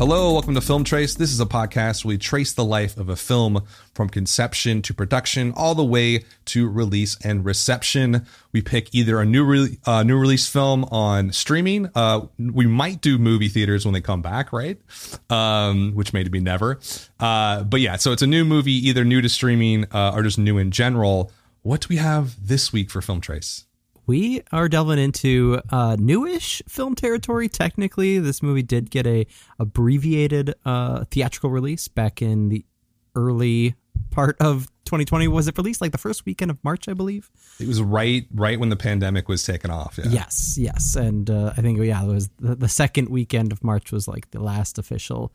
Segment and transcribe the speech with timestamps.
[0.00, 1.14] Hello, welcome to Film Trace.
[1.14, 4.94] This is a podcast where we trace the life of a film from conception to
[4.94, 8.24] production, all the way to release and reception.
[8.50, 11.90] We pick either a new re- uh, new release film on streaming.
[11.94, 14.80] Uh, we might do movie theaters when they come back, right?
[15.28, 16.80] Um, which may be never.
[17.18, 20.38] Uh, but yeah, so it's a new movie, either new to streaming uh, or just
[20.38, 21.30] new in general.
[21.60, 23.66] What do we have this week for Film Trace?
[24.06, 27.48] We are delving into uh, newish film territory.
[27.48, 29.26] Technically, this movie did get a
[29.58, 32.64] abbreviated uh, theatrical release back in the
[33.14, 33.74] early
[34.10, 35.28] part of 2020.
[35.28, 37.30] Was it released like the first weekend of March, I believe?
[37.58, 39.98] It was right, right when the pandemic was taken off.
[39.98, 40.10] Yeah.
[40.10, 43.92] Yes, yes, and uh, I think yeah, it was the, the second weekend of March
[43.92, 45.32] was like the last official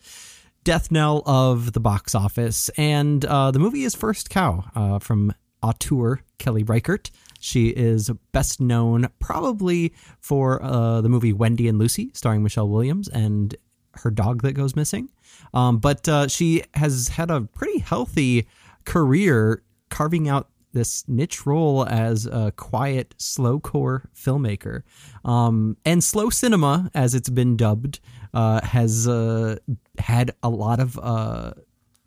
[0.64, 5.34] death knell of the box office, and uh, the movie is First Cow uh, from
[5.62, 7.12] auteur Kelly Reichardt.
[7.46, 13.08] She is best known probably for uh, the movie Wendy and Lucy, starring Michelle Williams
[13.08, 13.56] and
[13.94, 15.10] her dog that goes missing.
[15.54, 18.48] Um, but uh, she has had a pretty healthy
[18.84, 24.82] career carving out this niche role as a quiet, slowcore filmmaker.
[25.24, 28.00] Um, and slow cinema, as it's been dubbed,
[28.34, 29.58] uh, has uh,
[30.00, 31.54] had a lot of uh,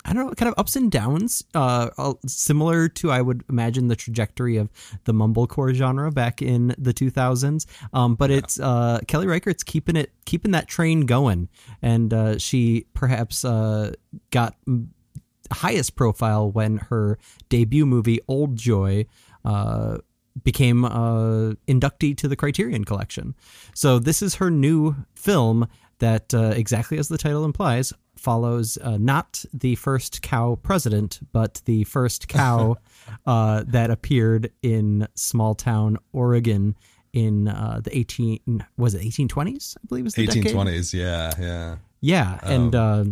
[0.09, 3.97] I don't know, kind of ups and downs, uh, similar to I would imagine the
[3.97, 4.71] trajectory of
[5.05, 7.67] the mumblecore genre back in the 2000s.
[7.93, 8.37] Um, but yeah.
[8.39, 11.51] it's uh, Kelly Reichardt's keeping it, keeping that train going,
[11.83, 13.93] and uh, she perhaps uh,
[14.31, 14.57] got
[15.53, 17.19] highest profile when her
[17.51, 19.05] debut movie Old Joy
[19.45, 19.99] uh,
[20.43, 23.35] became uh, inductee to the Criterion Collection.
[23.75, 28.99] So this is her new film that, uh, exactly as the title implies, follows uh,
[28.99, 32.77] not the first cow president, but the first cow
[33.27, 36.77] uh, that appeared in small town Oregon
[37.13, 41.01] in uh, the 18 was it 1820s I believe was the 1820s decade?
[41.01, 43.05] yeah yeah yeah and uh,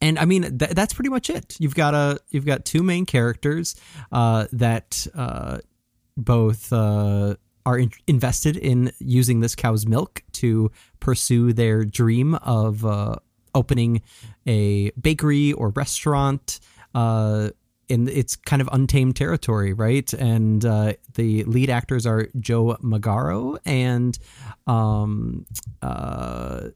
[0.00, 3.06] and I mean th- that's pretty much it you've got a you've got two main
[3.06, 3.74] characters
[4.12, 5.58] uh, that uh,
[6.16, 7.36] both are
[7.78, 12.84] in- invested in using this cow's milk to pursue their dream of
[13.54, 14.02] opening
[14.46, 16.60] a bakery or restaurant.
[16.94, 17.50] Uh,
[17.88, 20.10] in it's kind of untamed territory, right?
[20.12, 24.16] And uh, the lead actors are Joe Magaro and
[24.66, 25.44] um,
[25.82, 26.68] uh,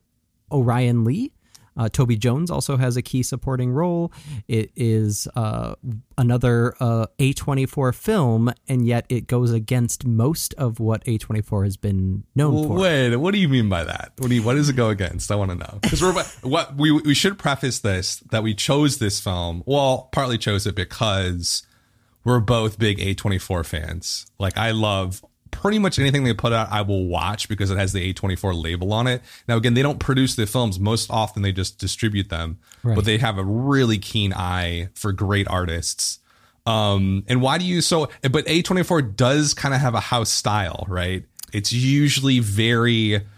[0.51, 1.31] Orion Lee.
[1.77, 4.11] Uh, Toby Jones also has a key supporting role.
[4.47, 5.75] It is uh,
[6.17, 12.23] another uh, A24 film, and yet it goes against most of what A24 has been
[12.35, 12.79] known well, for.
[12.79, 14.13] Wait, what do you mean by that?
[14.17, 15.31] What do you, what does it go against?
[15.31, 16.01] I want to know because
[16.43, 19.63] what we we should preface this that we chose this film.
[19.65, 21.65] Well, partly chose it because
[22.23, 24.25] we're both big A24 fans.
[24.39, 25.23] Like I love
[25.55, 28.91] pretty much anything they put out, I will watch because it has the A24 label
[28.93, 29.21] on it.
[29.47, 30.79] Now, again, they don't produce the films.
[30.79, 32.95] Most often, they just distribute them, right.
[32.95, 36.19] but they have a really keen eye for great artists.
[36.65, 38.09] Um, and why do you so?
[38.21, 41.23] But A24 does kind of have a house style, right?
[41.53, 43.21] It's usually very.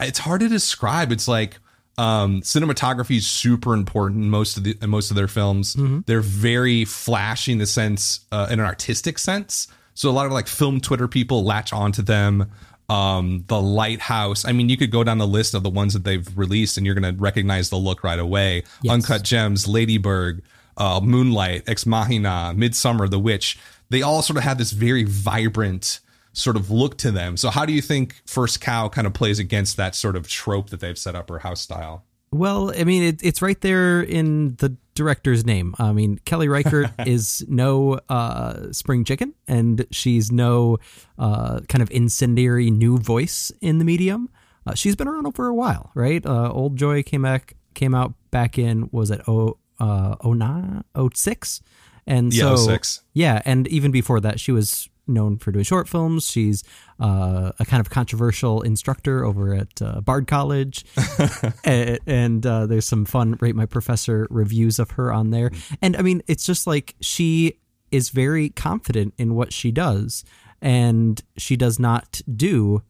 [0.00, 1.12] It's hard to describe.
[1.12, 1.58] It's like
[1.96, 5.76] um, cinematography is super important in most of the in most of their films.
[5.76, 6.00] Mm-hmm.
[6.06, 9.68] They're very flashy in the sense, uh, in an artistic sense.
[9.94, 12.50] So a lot of like film Twitter people latch onto them.
[12.88, 14.44] Um, the Lighthouse.
[14.44, 16.84] I mean, you could go down the list of the ones that they've released, and
[16.84, 18.64] you're going to recognize the look right away.
[18.82, 18.92] Yes.
[18.92, 20.42] Uncut Gems, Ladybird,
[20.76, 23.58] uh, Moonlight, Ex Machina, Midsommar, The Witch.
[23.88, 26.00] They all sort of have this very vibrant
[26.32, 27.36] sort of look to them.
[27.36, 30.70] So, how do you think First Cow kind of plays against that sort of trope
[30.70, 32.04] that they've set up or house style?
[32.32, 35.74] Well, I mean, it, it's right there in the director's name.
[35.78, 40.78] I mean, Kelly Reichardt is no uh, spring chicken, and she's no
[41.18, 44.28] uh, kind of incendiary new voice in the medium.
[44.66, 46.24] Uh, she's been around for a while, right?
[46.24, 50.84] Uh, Old Joy came back, came out back in was it oh uh, oh nine
[50.94, 51.60] oh six,
[52.06, 53.02] and yeah, so 06.
[53.12, 56.28] yeah, and even before that, she was known for doing short films.
[56.28, 56.62] She's
[57.00, 60.84] uh, a kind of controversial instructor over at uh, Bard College,
[61.64, 65.50] and, and uh, there's some fun "Rate My Professor" reviews of her on there.
[65.80, 67.58] And I mean, it's just like she
[67.90, 70.24] is very confident in what she does,
[70.60, 72.82] and she does not do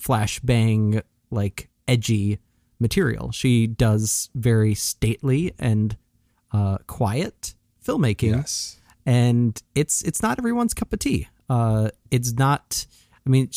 [0.00, 2.38] flashbang like edgy
[2.78, 3.32] material.
[3.32, 5.96] She does very stately and
[6.52, 8.36] uh, quiet filmmaking.
[8.36, 8.80] Yes.
[9.06, 12.86] And it's it's not everyone's cup of tea uh, it's not.
[13.26, 13.50] I mean,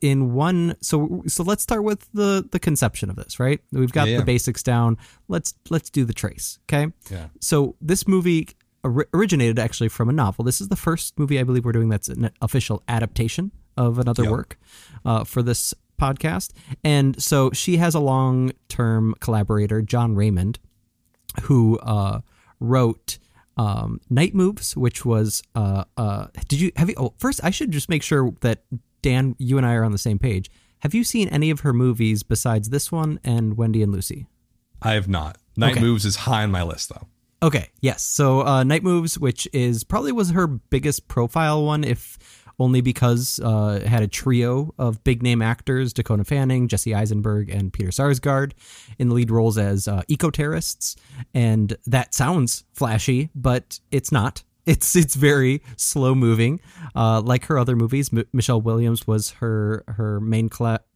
[0.00, 0.76] in one.
[0.80, 3.40] So so let's start with the the conception of this.
[3.40, 4.20] Right, we've got yeah, yeah.
[4.20, 4.98] the basics down.
[5.28, 6.58] Let's let's do the trace.
[6.68, 6.92] Okay.
[7.10, 7.28] Yeah.
[7.40, 8.48] So this movie
[8.84, 10.44] originated actually from a novel.
[10.44, 14.24] This is the first movie I believe we're doing that's an official adaptation of another
[14.24, 14.32] yep.
[14.32, 14.58] work
[15.04, 16.50] uh, for this podcast.
[16.82, 20.58] And so she has a long term collaborator, Jon Raymond,
[21.42, 22.20] who uh,
[22.60, 23.18] wrote
[23.56, 26.94] um, Night Moves, which was uh, uh, did you have you?
[26.96, 28.64] Oh, first, I should just make sure that
[29.02, 30.50] Dan, you and I are on the same page.
[30.80, 34.26] Have you seen any of her movies besides this one and Wendy and Lucy?
[34.80, 35.38] I have not.
[35.56, 35.80] Night Okay.
[35.80, 37.06] Moves is high on my list though.
[37.42, 38.02] Okay, yes.
[38.02, 42.18] So uh, Night Moves, which is probably was her biggest profile one, if
[42.62, 47.50] only because uh, it had a trio of big name actors: Dakota Fanning, Jesse Eisenberg,
[47.50, 48.52] and Peter Sarsgaard
[49.00, 50.94] in the lead roles as uh, eco terrorists.
[51.34, 54.44] And that sounds flashy, but it's not.
[54.64, 56.60] It's it's very slow moving,
[56.94, 58.10] uh, like her other movies.
[58.12, 60.48] M- Michelle Williams was her her main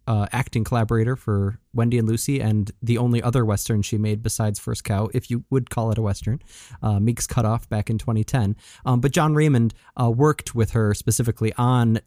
[0.06, 4.58] uh, acting collaborator for Wendy and Lucy, and the only other western she made besides
[4.58, 6.40] First Cow, if you would call it a western,
[6.82, 8.56] uh, Meek's Cutoff back in 2010.
[8.84, 12.00] Um, but Jon Raymond uh, worked with her specifically on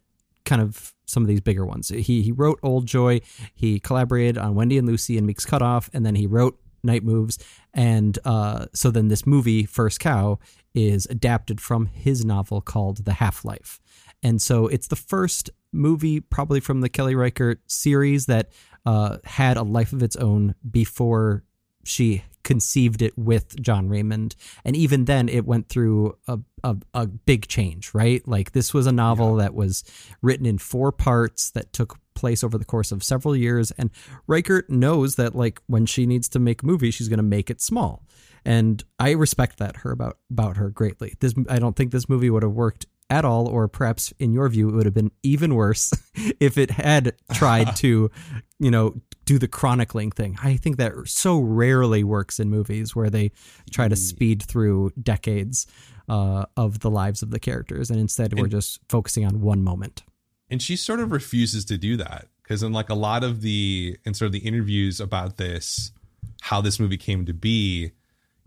[0.46, 1.88] kind of some of these bigger ones.
[1.88, 3.20] He he wrote Old Joy,
[3.54, 7.38] he collaborated on Wendy and Lucy and Meek's Cutoff, and then he wrote Night Moves.
[7.72, 10.38] And uh, so then this movie, First Cow,
[10.74, 13.80] is adapted from his novel called The Half Life.
[14.22, 18.50] And so it's the first movie, probably from the Kelly Reichardt series, that
[18.84, 21.44] uh, had a life of its own before
[21.84, 24.34] she conceived it with Jon Raymond.
[24.64, 28.26] And even then, it went through a, a, a big change, right?
[28.26, 29.84] Like, this was a novel that was
[30.22, 33.70] written in four parts that took place over the course of several years.
[33.72, 33.90] And
[34.26, 37.50] Reichardt knows that, like, when she needs to make a movie, she's going to make
[37.50, 38.04] it small.
[38.44, 41.14] And I respect that her about about her greatly.
[41.20, 44.48] This I don't think this movie would have worked at all, or perhaps in your
[44.48, 45.92] view, it would have been even worse
[46.40, 48.10] if it had tried to,
[48.58, 50.38] you know, do the chronicling thing.
[50.42, 53.32] I think that so rarely works in movies where they
[53.70, 55.66] try to speed through decades
[56.08, 60.02] uh, of the lives of the characters, and instead we're just focusing on one moment.
[60.50, 63.96] and she sort of refuses to do that because in like a lot of the
[64.04, 65.92] in sort of the interviews about this
[66.42, 67.92] how this movie came to be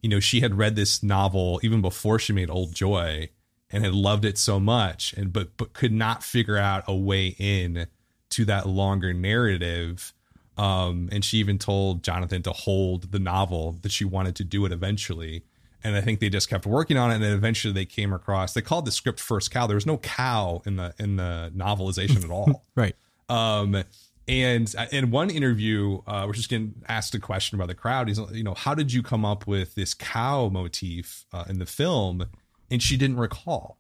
[0.01, 3.29] you know she had read this novel even before she made old joy
[3.73, 7.35] and had loved it so much and but but could not figure out a way
[7.37, 7.87] in
[8.29, 10.13] to that longer narrative
[10.57, 14.65] um and she even told jonathan to hold the novel that she wanted to do
[14.65, 15.43] it eventually
[15.83, 18.53] and I think they just kept working on it, and then eventually they came across.
[18.53, 22.23] They called the script first Cow." There was no cow in the in the novelization
[22.23, 22.63] at all.
[22.75, 22.95] Right.
[23.29, 23.83] Um,
[24.27, 28.07] and in one interview, uh, we're just getting asked a question by the crowd.
[28.07, 31.65] He's, you know, how did you come up with this cow motif uh, in the
[31.65, 32.25] film?
[32.73, 33.77] And she didn't recall.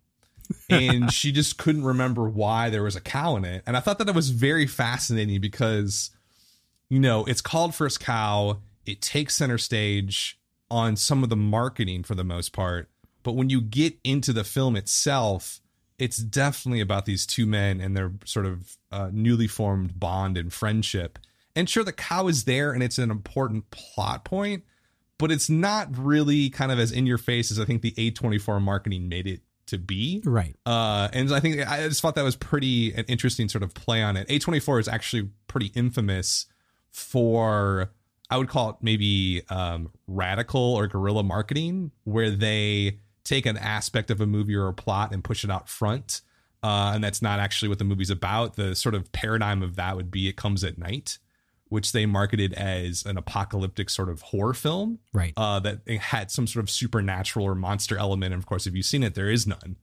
[0.69, 3.63] and she just couldn't remember why there was a cow in it.
[3.65, 6.11] And I thought that it was very fascinating because,
[6.89, 8.59] you know, it's called First Cow.
[8.85, 12.89] It takes center stage on some of the marketing for the most part.
[13.23, 15.61] But when you get into the film itself,
[15.97, 20.51] it's definitely about these two men and their sort of uh, newly formed bond and
[20.51, 21.19] friendship.
[21.55, 24.63] And sure, the cow is there and it's an important plot point,
[25.17, 28.61] but it's not really kind of as in your face as I think the A24
[28.61, 30.21] marketing made it to be.
[30.25, 30.55] Right.
[30.65, 34.01] Uh, and I think I just thought that was pretty an interesting sort of play
[34.01, 34.27] on it.
[34.27, 36.47] A24 is actually pretty infamous
[36.91, 37.91] for
[38.29, 44.09] I would call it maybe um, radical or guerrilla marketing, where they take an aspect
[44.09, 46.21] of a movie or a plot and push it out front.
[46.63, 48.55] Uh, and that's not actually what the movie's about.
[48.55, 51.19] The sort of paradigm of that would be It Comes at Night,
[51.73, 55.33] which they marketed as an apocalyptic sort of horror film Right.
[55.35, 58.31] uh, that it had some sort of supernatural or monster element.
[58.33, 59.77] And of course, if you've seen it, there is none.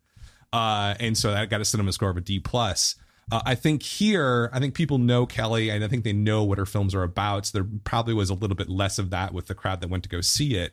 [0.52, 2.94] Uh, and so that got a cinema score of a D plus.
[3.32, 6.58] Uh, I think here, I think people know Kelly, and I think they know what
[6.58, 7.46] her films are about.
[7.46, 10.02] So there probably was a little bit less of that with the crowd that went
[10.04, 10.72] to go see it,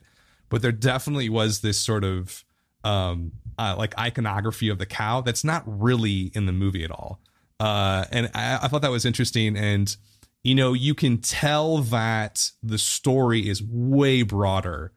[0.50, 2.43] but there definitely was this sort of
[2.83, 7.19] um, uh, like iconography of the cow that's not really in the movie at all.
[7.59, 9.57] Uh, and I, I thought that was interesting.
[9.57, 9.95] And
[10.44, 14.94] you know, you can tell that the story is way broader,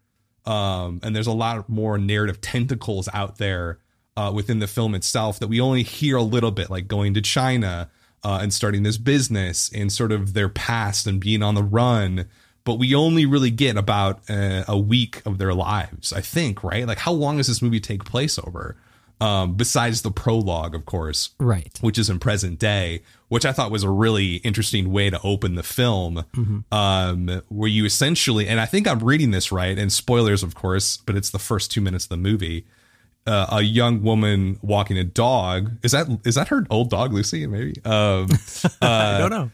[0.46, 3.78] um, and there's a lot more narrative tentacles out there
[4.16, 7.20] uh, within the film itself that we only hear a little bit, like going to
[7.20, 7.90] China
[8.22, 12.28] uh, and starting this business and sort of their past and being on the run.
[12.64, 16.86] But we only really get about uh, a week of their lives, I think, right?
[16.86, 18.76] Like, how long does this movie take place over?
[19.20, 21.76] Um, besides the prologue, of course, Right.
[21.82, 25.56] which is in present day, which I thought was a really interesting way to open
[25.56, 26.24] the film,
[26.72, 30.96] um, where you essentially, and I think I'm reading this right, and spoilers, of course,
[30.96, 32.64] but it's the first two minutes of the movie.
[33.26, 35.72] Uh, a young woman walking a dog.
[35.82, 37.46] Is that is that her old dog, Lucy?
[37.46, 37.74] Maybe.
[37.84, 38.28] Um,
[38.82, 39.50] I don't know.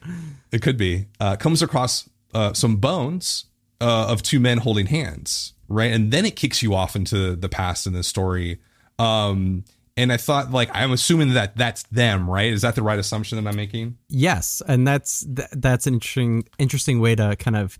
[0.52, 1.06] it could be.
[1.18, 3.46] Uh, comes across uh, some bones
[3.80, 5.90] uh, of two men holding hands, right?
[5.90, 8.60] And then it kicks you off into the past in the story.
[8.98, 9.64] Um,
[9.96, 12.52] and I thought like I'm assuming that that's them, right?
[12.52, 13.96] Is that the right assumption that I'm making?
[14.08, 17.78] Yes, and that's th- that's an interesting interesting way to kind of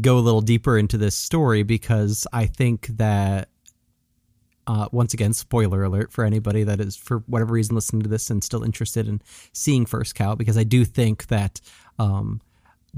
[0.00, 3.48] go a little deeper into this story because I think that
[4.66, 8.30] uh, once again, spoiler alert for anybody that is for whatever reason listening to this
[8.30, 11.60] and still interested in seeing First Cow, because I do think that
[11.98, 12.40] um,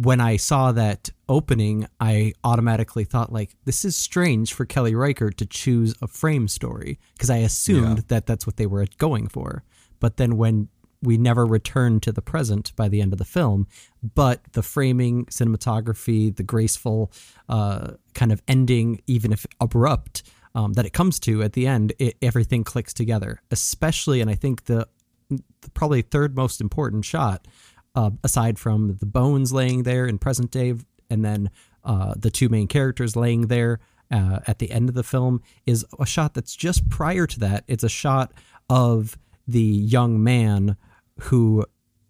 [0.00, 5.36] when I saw that opening, I automatically thought like this is strange for Kelly Reichardt
[5.38, 8.04] to choose a frame story because I assumed Yeah.
[8.08, 9.64] that that's what they were going for.
[9.98, 10.68] But then when
[11.02, 13.66] we never return to the present by the end of the film,
[14.14, 17.12] but the framing, cinematography, the graceful
[17.48, 20.22] uh, kind of ending, even if abrupt,
[20.54, 23.40] um, that it comes to at the end, it, everything clicks together.
[23.50, 24.86] Especially, and I think the,
[25.28, 27.46] the probably third most important shot,
[27.94, 30.74] uh, aside from the bones laying there in present day,
[31.10, 31.50] and then
[31.84, 33.80] uh, the two main characters laying there
[34.10, 37.64] uh, at the end of the film, is a shot that's just prior to that.
[37.66, 38.32] It's a shot
[38.70, 40.76] of the young man
[41.20, 41.64] who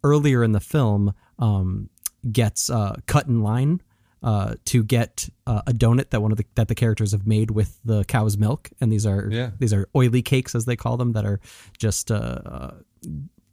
[0.05, 1.89] earlier in the film um,
[2.31, 3.81] gets uh, cut in line
[4.23, 7.51] uh, to get uh, a donut that one of the that the characters have made
[7.53, 9.51] with the cow's milk, and these are Yeah.
[9.59, 11.39] these are oily cakes as they call them that are
[11.79, 12.75] just uh, uh,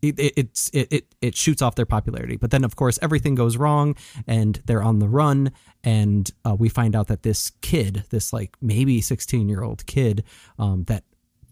[0.09, 2.37] it, it, it's it, it it shoots off their popularity.
[2.37, 3.95] But then of course everything goes wrong,
[4.27, 5.51] and they're on the run,
[5.83, 10.23] and uh, we find out that this kid, this like maybe sixteen year old kid,
[10.59, 11.03] um, that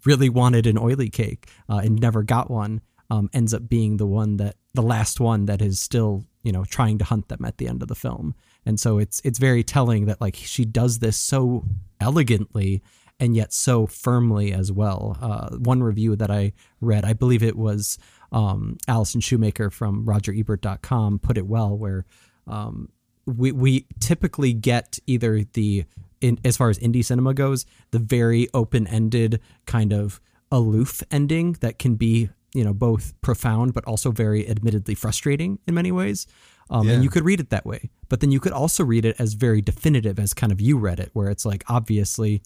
[0.05, 4.07] really wanted an oily cake uh, and never got one, um, ends up being the
[4.07, 7.57] one that the last one that is still you know trying to hunt them at
[7.57, 8.35] the end of the film.
[8.65, 11.65] And so it's it's very telling that like she does this so
[11.99, 12.81] elegantly
[13.19, 15.17] and yet so firmly as well.
[15.21, 17.97] Uh, one review that I read, I believe it was
[18.33, 22.05] um, Allison Shoemaker from RogerEbert.com, put it well, where
[22.47, 22.89] um,
[23.25, 25.85] we we typically get either the
[26.19, 30.19] in, as far as indie cinema goes, the very open ended kind of
[30.51, 35.73] aloof ending that can be you know both profound but also very admittedly frustrating in
[35.73, 36.27] many ways.
[36.69, 36.95] Um, Yeah.
[36.95, 39.33] And you could read it that way, but then you could also read it as
[39.33, 42.41] very definitive, as kind of you read it, where it's like obviously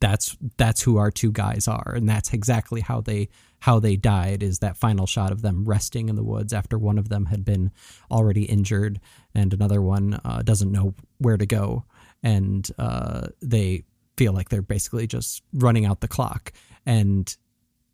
[0.00, 3.28] that's that's who our two guys are and that's exactly how they
[3.62, 6.98] how they died is that final shot of them resting in the woods after one
[6.98, 7.70] of them had been
[8.10, 8.98] already injured
[9.36, 11.84] and another one uh, doesn't know where to go
[12.24, 13.84] and uh, they
[14.16, 16.52] feel like they're basically just running out the clock
[16.86, 17.36] and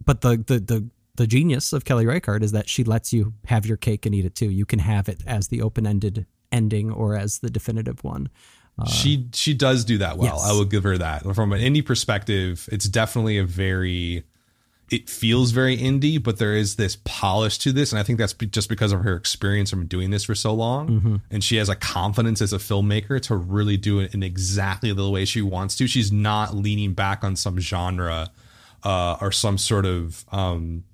[0.02, 3.66] but the the the the genius of Kelly Reichardt is that she lets you have
[3.66, 4.48] your cake and eat it too.
[4.48, 8.30] You can have it as the open-ended ending or as the definitive one.
[8.86, 10.34] she she does do that well.
[10.34, 10.50] Uh, yes.
[10.50, 11.24] I will give her that.
[11.34, 14.24] From an indie perspective, it's definitely a very
[14.90, 18.32] it feels very indie, but there is this polish to this, and I think that's
[18.32, 21.16] just because of her experience from doing this for so long, Mm-hmm.
[21.30, 25.10] and she has a confidence as a filmmaker to really do it in exactly the
[25.10, 25.86] way she wants to.
[25.86, 28.30] She's not leaning back on some genre
[28.82, 30.84] uh, or some sort of um,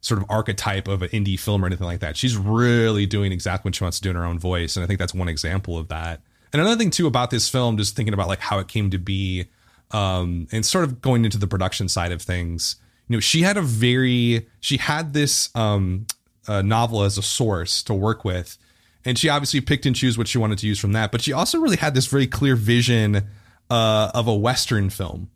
[0.00, 2.16] sort of archetype of an indie film or anything like that.
[2.16, 4.86] She's really doing exactly what she wants to do in her own voice, and I
[4.86, 6.20] think that's one example of that.
[6.52, 8.98] And another thing too about this film, just thinking about like how it came to
[8.98, 9.46] be,
[9.90, 12.76] um, and sort of going into the production side of things.
[13.08, 16.06] You know, she had a very she had this um,
[16.46, 18.58] uh, novel as a source to work with,
[19.04, 21.10] and she obviously picked and chose what she wanted to use from that.
[21.10, 23.26] But she also really had this very clear vision
[23.70, 25.30] uh, of a western film,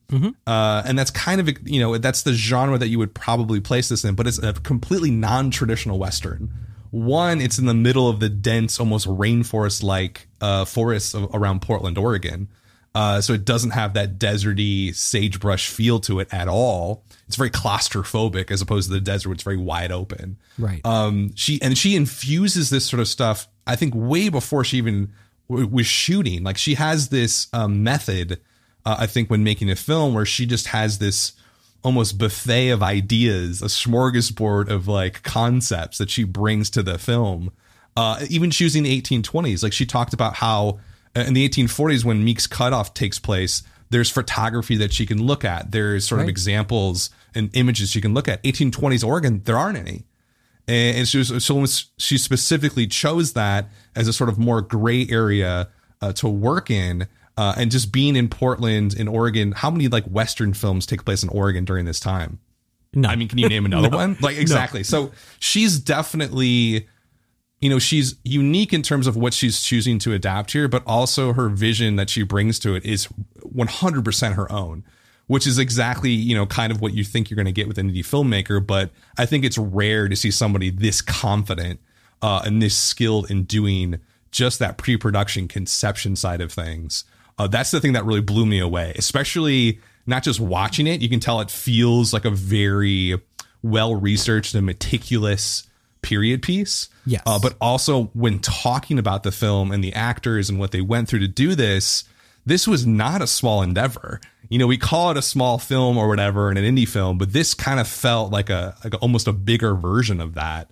[0.46, 3.88] uh, and that's kind of you know that's the genre that you would probably place
[3.88, 6.52] this in, but it's a completely non-traditional western.
[6.90, 11.96] One, it's in the middle of the dense, almost rainforest-like uh, forests of, around Portland,
[11.96, 12.48] Oregon.
[12.94, 17.04] Uh, so it doesn't have that deserty sagebrush feel to it at all.
[17.26, 20.36] It's very claustrophobic as opposed to the desert, which is very wide open.
[20.58, 20.84] Right.
[20.84, 23.48] Um, she and she infuses this sort of stuff.
[23.66, 25.12] I think way before she even
[25.48, 26.42] w- was shooting.
[26.42, 28.40] Like she has this um, method.
[28.84, 31.32] Uh, I think when making a film, where she just has this
[31.84, 37.52] almost buffet of ideas, a smorgasbord of like concepts that she brings to the film.
[37.96, 40.78] Uh, even choosing the 1820s, like she talked about how
[41.14, 43.62] uh, in the 1840s when Meek's cutoff takes place,
[43.92, 45.70] there's photography that she can look at.
[45.70, 48.42] There's sort of examples and images she can look at.
[48.42, 50.04] 1820s Oregon, there aren't any.
[50.66, 51.66] And she was so
[51.98, 55.68] she specifically chose that as a sort of more gray area
[56.00, 57.06] uh, to work in
[57.36, 61.22] uh, and just being in portland in oregon how many like western films take place
[61.22, 62.38] in oregon during this time?
[62.94, 63.08] No.
[63.08, 64.16] i mean can you name another one?
[64.20, 64.84] Like exactly.
[64.84, 66.86] So she's definitely
[67.62, 71.32] you know she's unique in terms of what she's choosing to adapt here but also
[71.32, 73.08] her vision that she brings to it is
[73.40, 74.84] 100% her own
[75.28, 77.78] which is exactly you know kind of what you think you're going to get with
[77.78, 81.80] an indie filmmaker but i think it's rare to see somebody this confident
[82.20, 83.98] uh, and this skilled in doing
[84.30, 87.04] just that pre-production conception side of things.
[87.36, 91.08] Uh, that's the thing that really blew me away especially not just watching it you
[91.08, 93.18] can tell it feels like a very
[93.62, 95.66] well researched and meticulous
[96.02, 96.88] period piece.
[97.06, 97.22] Yes.
[97.26, 101.08] Uh, but also when talking about the film and the actors and what they went
[101.08, 102.04] through to do this,
[102.44, 104.20] this was not a small endeavor.
[104.48, 107.32] You know, we call it a small film or whatever in an indie film, but
[107.32, 110.68] this kind of felt like a like a, almost a bigger version of that.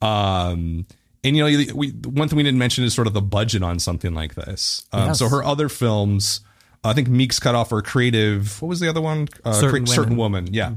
[0.00, 0.86] Um,
[1.24, 3.78] and you know, we one thing we didn't mention is sort of the budget on
[3.78, 4.86] something like this.
[4.92, 5.18] Um, Yes.
[5.18, 6.40] So her other films,
[6.84, 8.60] I think Meek's Cutoff her creative.
[8.60, 9.28] What was the other one?
[9.44, 10.52] Uh, Certain Cre- certain woman.
[10.52, 10.72] Yeah.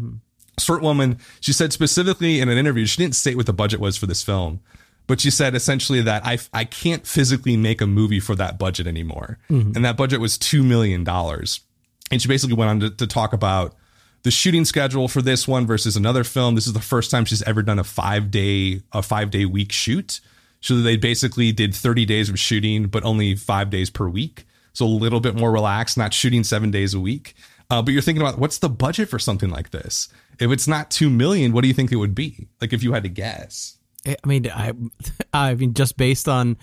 [0.59, 1.19] Certain woman.
[1.39, 4.23] She said specifically in an interview, she didn't state what the budget was for this
[4.23, 4.59] film,
[5.05, 8.87] but she said essentially that I I can't physically make a movie for that budget
[8.87, 9.37] anymore,
[9.75, 11.61] and that budget was two million dollars.
[12.09, 13.75] And she basically went on to, to talk about
[14.23, 16.55] the shooting schedule for this one versus another film.
[16.55, 19.71] This is the first time she's ever done a five day a five day week
[19.71, 20.21] shoot.
[20.61, 24.45] So they basically did 30 days of shooting, but only five days per week.
[24.73, 27.35] So a little bit more relaxed, not shooting seven days a week.
[27.69, 30.09] Uh, but you're thinking about what's the budget for something like this?
[30.39, 32.47] If it's not two million, what do you think it would be?
[32.61, 33.77] Like if you had to guess.
[34.05, 34.73] I mean, I,
[35.33, 36.57] I mean, just based on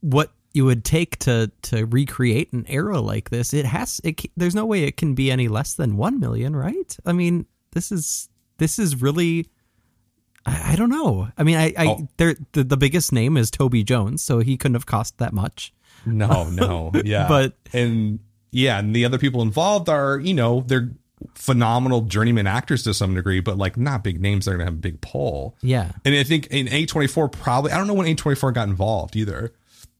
[0.00, 4.00] what you would take to to recreate an era like this, it has.
[4.04, 6.96] It, there's no way it can be any less than one million, right?
[7.04, 8.28] I mean, this is
[8.58, 9.46] this is really.
[10.46, 11.28] I, I don't know.
[11.36, 12.08] I mean, I, I Oh.
[12.16, 15.72] there the, the biggest name is Toby Jones, so he couldn't have cost that much.
[16.04, 18.20] No, no, yeah, But- and
[18.52, 20.90] yeah, and the other people involved are you know they're
[21.34, 24.74] phenomenal journeyman actors to some degree, but like not big names that are gonna have
[24.74, 25.56] a big pull.
[25.62, 29.52] Yeah, And I think in A24 probably I don't know when A24 got involved either.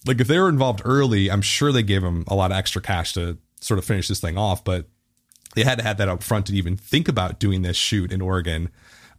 [0.06, 2.80] Like if they were involved early, I'm sure they gave them a lot of extra
[2.80, 4.86] cash to sort of finish this thing off, but
[5.54, 8.20] they had to have that up front to even think about doing this shoot in
[8.20, 8.68] Oregon.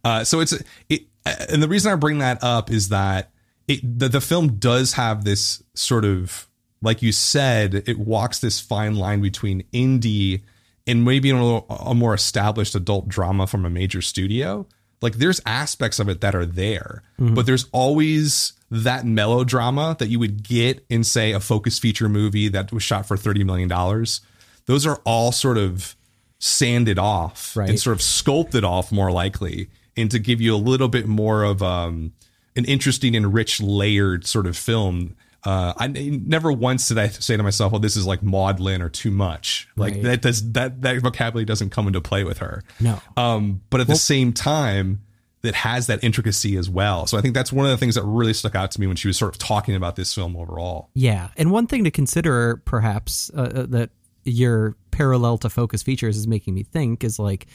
[0.04, 0.54] Uh, so it's
[0.88, 3.30] it, and the reason I bring that up is that
[3.66, 6.48] it the, the film does have this sort of
[6.80, 10.42] like you said, it walks this fine line between indie
[10.88, 14.66] and maybe a, little, a more established adult drama from a major studio.
[15.00, 20.18] Like there's aspects of it that are there, but there's always that melodrama that you
[20.18, 24.20] would get in say a focus feature movie that was shot for 30 million dollars.
[24.66, 25.94] Those are all sort of
[26.40, 27.70] sanded off Right.
[27.70, 31.42] and sort of sculpted off more likely and to give you a little bit more
[31.44, 32.12] of um,
[32.56, 37.36] an interesting and rich layered sort of film uh, I never once did I say
[37.36, 40.02] to myself, "Well, this is like maudlin or too much." Like Right.
[40.02, 42.62] that does that that vocabulary doesn't come into play with her.
[42.80, 43.00] No.
[43.16, 45.02] Um, but at the same time,
[45.42, 47.06] that has that intricacy as well.
[47.06, 48.96] So I think that's one of the things that really stuck out to me when
[48.96, 50.90] she was sort of talking about this film overall.
[50.94, 53.90] Yeah, and one thing to consider, perhaps, uh, uh, that
[54.24, 57.46] your parallel to focus features is making me think is like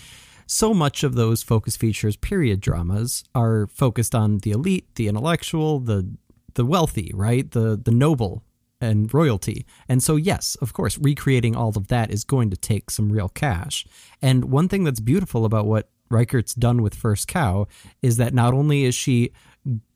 [0.47, 5.79] so much of those focus features period dramas are focused on the elite, the intellectual,
[5.79, 6.07] the
[6.55, 7.49] the wealthy, right?
[7.49, 8.43] The the noble
[8.81, 9.65] and royalty.
[9.87, 13.29] And so yes, of course, recreating all of that is going to take some real
[13.29, 13.85] cash.
[14.21, 17.67] And one thing that's beautiful about what Reichardt's done with First Cow
[18.01, 19.31] is that not only is she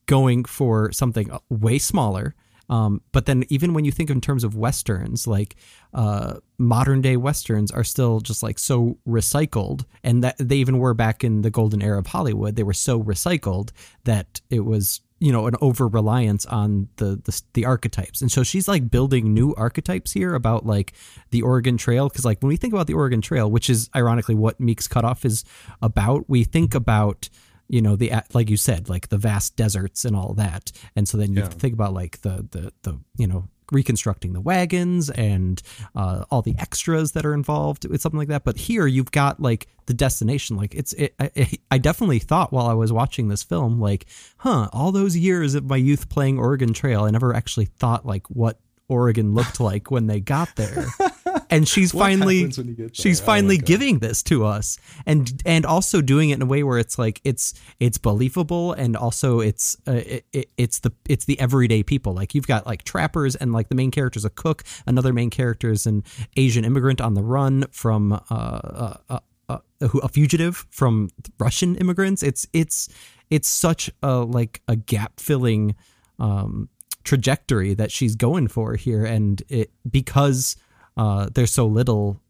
[0.06, 2.34] going for something way smaller.
[2.70, 5.56] Um, but then even when you think in terms of westerns, like
[5.94, 10.94] uh, modern day westerns are still just like so recycled, and that they even were
[10.94, 12.56] back in the golden era of Hollywood.
[12.56, 13.72] They were so recycled
[14.04, 18.44] that it was you know an over reliance on the, the the archetypes, and so
[18.44, 20.94] she's like building new archetypes here about like
[21.32, 22.08] the Oregon Trail.
[22.10, 25.26] Because like when we think about the Oregon Trail, which is ironically what Meek's Cutoff
[25.26, 25.44] is
[25.82, 27.30] about, we think about
[27.68, 30.72] you know the like you said like the vast deserts and all that.
[30.96, 31.50] And so then you Yeah.
[31.50, 35.62] think about like the the the you know reconstructing the wagons and
[35.96, 38.44] uh, all the extras that are involved with something like that.
[38.44, 40.58] But here you've got like the destination.
[40.58, 44.06] Like it's it, I, I definitely thought while i was watching this film like
[44.38, 48.28] huh all those years of my youth playing oregon trail i never actually thought like
[48.30, 50.86] what oregon looked like when they got there
[51.50, 53.22] and she's finally happens when you get she's?
[53.22, 56.78] Oh finally giving this to us and and also doing it in a way where
[56.78, 61.40] it's like it's it's believable and also it's uh, it, it, it's the it's the
[61.40, 62.14] everyday people.
[62.14, 64.64] Like you've got like trappers and like the main character is a cook.
[64.86, 66.04] Another main character is an
[66.36, 69.20] asian immigrant on the run from uh, uh, uh,
[69.50, 72.24] uh, a fugitive from russian immigrants.
[72.24, 72.90] It's it's
[73.30, 75.76] it's such a like a gap filling
[76.20, 76.70] um
[77.08, 79.06] trajectory that she's going for here.
[79.06, 80.58] And it because
[80.98, 82.22] uh there's so little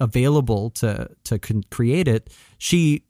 [0.00, 1.38] available to to
[1.70, 3.02] create it she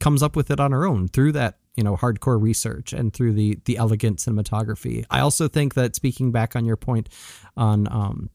[0.00, 3.32] comes up with it on her own through that you know hardcore research and through
[3.32, 5.04] the the elegant cinematography.
[5.10, 7.08] I also think that speaking back on your point
[7.56, 8.30] on um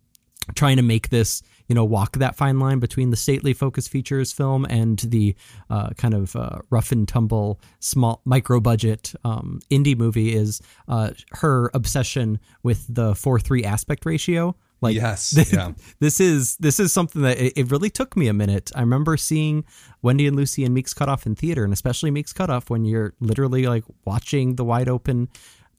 [0.55, 4.31] trying to make this you know walk that fine line between the stately focus features
[4.31, 5.35] film and the
[5.69, 11.11] uh, kind of uh, rough and tumble small micro budget um, indie movie is uh,
[11.31, 15.71] her obsession with the 4-3 aspect ratio Like Yes, yeah.
[15.99, 18.71] this is this is something that it, it really took me a minute.
[18.75, 19.63] I remember seeing
[20.01, 23.65] Wendy and Lucy and Meek's Cutoff in theater, and especially Meek's Cutoff when you're literally
[23.65, 25.29] like watching the wide open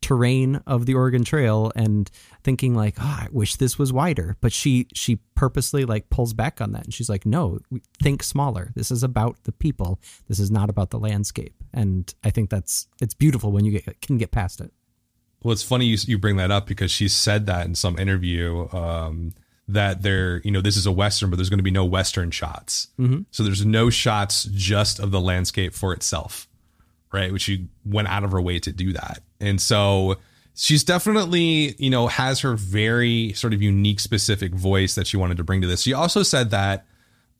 [0.05, 2.11] terrain of the Oregon Trail and
[2.43, 4.37] thinking like, oh, I wish this was wider.
[4.43, 7.61] But she she purposely like pulls back on that and she's like, no,
[8.03, 8.71] think smaller.
[8.75, 9.99] This is about the people.
[10.29, 11.55] This is not about the landscape.
[11.73, 14.73] And I think that's it's beautiful when you get, can get past it.
[15.45, 18.69] Well, it's funny you, you bring that up because she said that in some interview
[18.73, 19.35] um,
[19.69, 22.31] that there, you know, this is a Western, but there's going to be no Western
[22.31, 22.89] shots.
[23.31, 26.49] So there's no shots just of the landscape for itself,
[27.13, 27.33] right?
[27.33, 29.23] Which she went out of her way to do that.
[29.39, 30.17] And so
[30.55, 35.37] she's definitely, you know, has her very sort of unique, specific voice that she wanted
[35.37, 35.83] to bring to this.
[35.83, 36.87] She also said that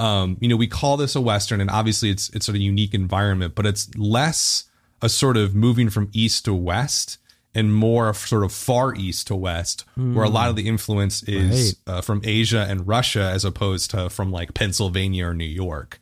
[0.01, 2.95] um, you know, we call this a western, and obviously it's it's sort of unique
[2.95, 4.65] environment, but it's less
[5.01, 7.19] a sort of moving from east to west
[7.55, 11.23] and more of sort of far east to west, where a lot of the influence
[11.23, 16.01] is uh, from Asia and Russia as opposed to from like Pennsylvania or New York.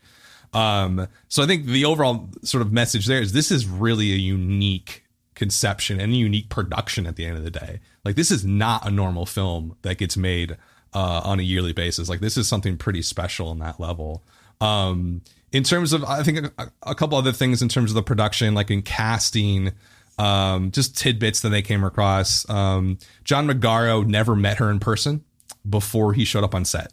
[0.54, 4.16] Um, so I think the overall sort of message there is this is really a
[4.16, 7.80] unique conception and a unique production at the end of the day.
[8.04, 10.56] Like this is not a normal film that gets made
[10.94, 12.08] uh, on a yearly basis.
[12.08, 14.22] Like this is something pretty special on that level.
[14.60, 18.02] Um, in terms of, I think a, a couple other things in terms of the
[18.02, 19.72] production, like in casting,
[20.18, 22.48] um, just tidbits that they came across.
[22.48, 25.24] Um, John Magaro never met her in person
[25.68, 26.92] before he showed up on set.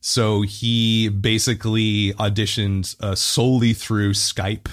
[0.00, 4.68] So he basically auditioned uh, solely through Skype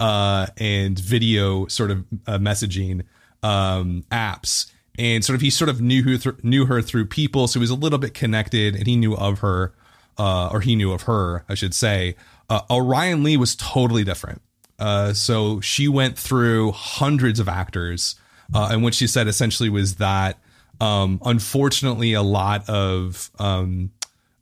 [0.00, 3.04] uh, and video sort of uh, messaging
[3.42, 7.46] um, apps, and sort of he sort of knew who th- knew her through people,
[7.48, 9.74] so he was a little bit connected, and he knew of her,
[10.16, 12.16] uh, or he knew of her, I should say.
[12.48, 14.40] Uh, Orion Lee was totally different.
[14.78, 18.14] Uh, so she went through hundreds of actors,
[18.54, 20.38] uh, and what she said essentially was that,
[20.80, 23.90] um, unfortunately, a lot of um,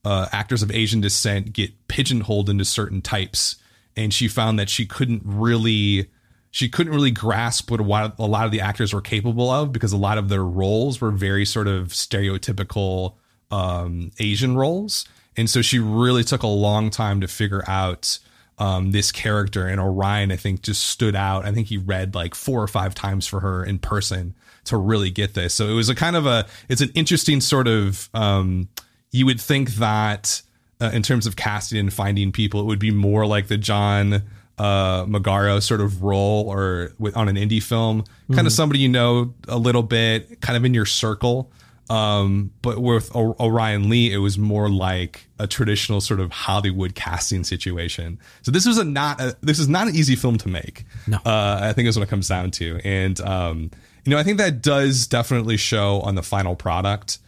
[0.04, 3.56] uh, actors of Asian descent get pigeonholed into certain types,
[3.96, 6.08] and she found that she couldn't really
[6.52, 7.82] she couldn't really grasp what a
[8.26, 11.44] lot, of the actors were capable of because a lot of their roles were very
[11.44, 13.12] sort of stereotypical
[13.50, 18.18] um, Asian roles, and so she really took a long time to figure out
[18.58, 19.66] um, this character.
[19.66, 21.44] And Orion, I think, just stood out.
[21.44, 25.10] I think he read like four or five times for her in person to really
[25.10, 25.54] get this.
[25.54, 28.68] So it was a kind of a it's an interesting sort of um,
[29.12, 30.42] you would think that
[30.80, 34.22] uh, in terms of casting and finding people, it would be more like the John
[34.58, 38.88] uh, Magaro sort of role or with on an indie film, kind of somebody you
[38.88, 41.50] know a little bit, kind of in your circle.
[41.88, 46.94] Um, but with o- Orion Lee, it was more like a traditional sort of Hollywood
[46.96, 48.18] casting situation.
[48.42, 50.84] So this was a not a, this is not an easy film to make.
[51.06, 51.18] No.
[51.18, 53.70] uh, I think is what it comes down to, and um,
[54.04, 57.18] you know, I think that does definitely show on the final product.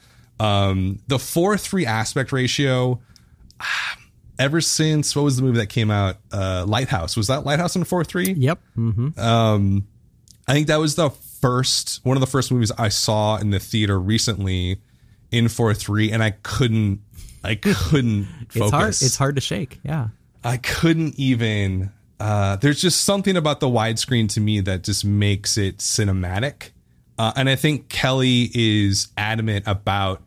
[0.41, 3.01] Um, the four three aspect ratio.
[4.41, 6.19] Ever since what was the movie that came out?
[6.33, 8.33] Uh, Lighthouse was that Lighthouse in four three?
[8.35, 8.61] Yep.
[8.77, 13.51] hmm I think that was the first one of the first movies I saw in
[13.51, 14.81] the theater recently
[15.31, 17.01] in four three, and I couldn't,
[17.45, 18.57] I couldn't focus.
[18.57, 18.89] It's hard.
[18.89, 19.81] It's hard to shake.
[19.83, 20.09] Yeah.
[20.45, 21.93] I couldn't even.
[22.21, 26.71] Uh, there's just something about the widescreen to me that just makes it cinematic,
[27.17, 30.23] uh, and I think Kelly is adamant about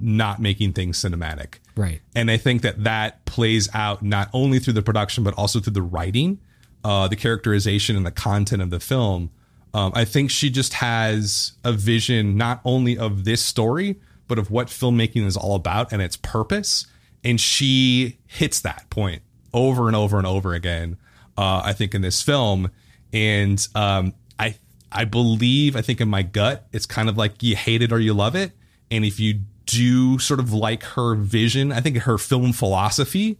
[0.00, 1.58] not making things cinematic.
[1.76, 2.00] Right.
[2.14, 5.74] And I think that that plays out not only through the production, but also through
[5.74, 6.40] the writing,
[6.84, 9.30] uh, the characterization, and the content of the film.
[9.74, 14.50] Um, I think she just has a vision not only of this story, but of
[14.50, 16.86] what filmmaking is all about and its purpose.
[17.24, 19.22] And she hits that point
[19.54, 20.96] over and over and over again.
[21.36, 22.70] Uh, I think in this film,
[23.12, 24.56] and um, I
[24.90, 27.98] I believe I think in my gut, it's kind of like you hate it or
[27.98, 28.52] you love it.
[28.90, 33.38] And if you do sort of like her vision, I think her film philosophy,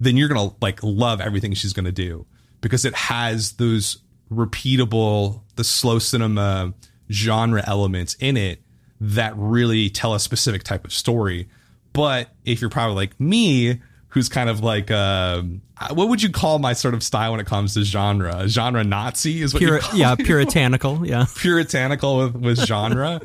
[0.00, 2.26] then you're gonna like love everything she's gonna do
[2.60, 3.98] because it has those
[4.32, 6.74] repeatable, the slow cinema
[7.10, 8.60] genre elements in it
[9.00, 11.48] that really tell a specific type of story.
[11.92, 15.60] But if you're probably like me, who's kind of like, um,
[15.90, 18.48] what would you call my sort of style when it comes to genre?
[18.48, 20.14] Genre Nazi is what Puri- you call yeah.
[20.14, 21.06] Puritanical.
[21.06, 21.26] Yeah.
[21.36, 23.20] puritanical with, with genre,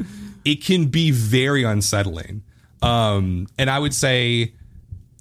[0.46, 2.44] it can be very unsettling.
[2.82, 4.54] Um, and I would say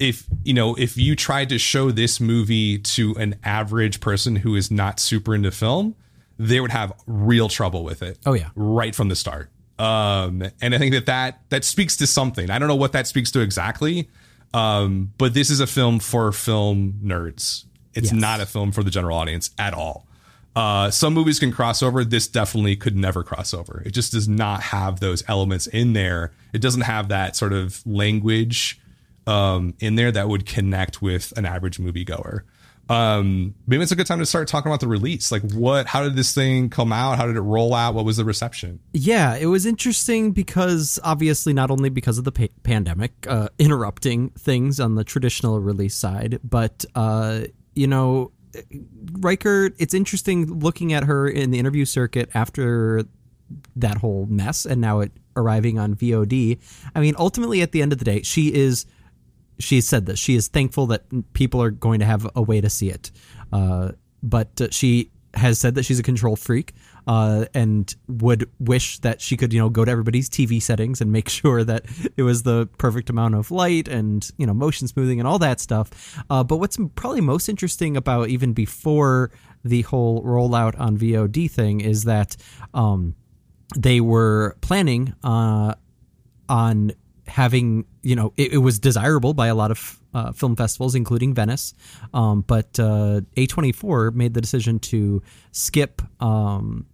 [0.01, 4.55] if you know if you tried to show this movie to an average person who
[4.55, 5.95] is not super into film,
[6.39, 8.19] they would have real trouble with it.
[8.27, 8.51] Oh, yeah.
[8.55, 9.51] right from the start.
[9.79, 12.51] Um, and I think that that that speaks to something.
[12.51, 14.09] I don't know what that speaks to exactly,
[14.55, 17.65] um, but this is a film for film nerds.
[17.95, 18.21] It's Yes.
[18.21, 20.07] not a film for the general audience at all.
[20.57, 22.05] Uh, some movies can cross over.
[22.05, 23.83] This definitely could never cross over.
[23.87, 26.33] It just does not have those elements in there.
[26.53, 28.81] It doesn't have that sort of language
[29.29, 32.43] um, in there that would connect with an average moviegoer.
[32.89, 35.31] Um, maybe it's a good time to start talking about the release.
[35.31, 35.87] Like, what?
[35.87, 37.19] How did this thing come out?
[37.19, 37.95] How did it roll out?
[37.95, 38.81] What was the reception?
[38.95, 44.31] Yeah, it was interesting because obviously not only because of the pa- pandemic uh, interrupting
[44.31, 47.43] things on the traditional release side, but uh,
[47.75, 48.33] you know,
[49.21, 49.71] Riker.
[49.77, 53.05] It's interesting looking at her in the interview circuit after
[53.77, 56.59] that whole mess, and now it arriving on VOD.
[56.95, 58.87] I mean, ultimately, at the end of the day, she is
[59.59, 60.19] she said this.
[60.19, 63.11] She is thankful that people are going to have a way to see it.
[63.53, 63.93] Uh,
[64.23, 66.73] but uh, she has said that she's a control freak
[67.07, 71.13] uh, and would wish that she could, you know, go to everybody's TV settings and
[71.13, 75.19] make sure that it was the perfect amount of light and, you know, motion smoothing
[75.19, 76.23] and all that stuff.
[76.31, 79.31] Uh, but what's probably most interesting about even before
[79.65, 82.37] the whole rollout on VOD thing is that
[82.75, 83.15] um,
[83.77, 85.75] they were planning uh,
[86.49, 86.93] on
[87.29, 91.35] having you know it, it, was desirable by a lot of uh, film festivals including
[91.35, 91.75] venice.
[92.15, 96.87] Um, but uh, a24 made the decision to skip um,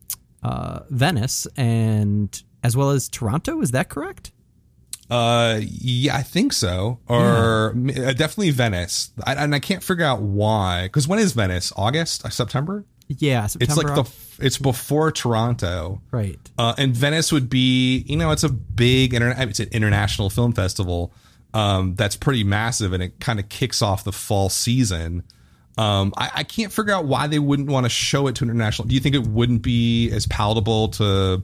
[0.43, 3.61] uh, venice and as well as toronto.
[3.61, 4.33] Is that correct?
[5.11, 6.99] Uh yeah i think so.
[7.07, 8.09] Or yeah.
[8.09, 9.13] Uh, definitely venice.
[9.23, 10.85] I, and i can't figure out why.
[10.85, 11.73] Because when is venice?
[11.77, 12.31] August?
[12.33, 16.39] September yeah, September it's like the it's before Toronto, right?
[16.59, 20.53] Uh, and Venice would be, you know, it's a big internet, it's an international film
[20.53, 21.13] festival
[21.53, 25.23] um, that's pretty massive, and it kind of kicks off the fall season.
[25.77, 28.87] Um, I, I, can't figure out why they wouldn't want to show it to international.
[28.87, 31.43] Do you think it wouldn't be as palatable to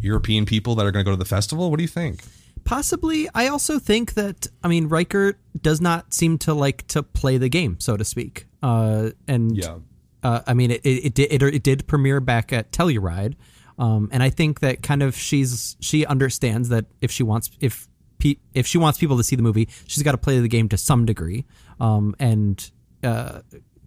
[0.00, 1.70] European people that are going to go to the festival?
[1.70, 2.22] What do you think?
[2.64, 3.26] Possibly.
[3.34, 7.48] I also think that I mean Riker does not seem to like to play the
[7.48, 8.46] game, so to speak.
[8.62, 9.76] Uh, and yeah
[10.24, 13.34] uh, I mean, it, it, it, did, it, it did premiere back at Telluride.
[13.78, 17.88] Um, and I think that kind of she's she understands that if she wants if
[18.18, 20.68] pe- if she wants people to see the movie, she's got to play the game
[20.68, 21.44] to some degree,
[21.80, 22.70] um, and
[23.02, 23.40] uh,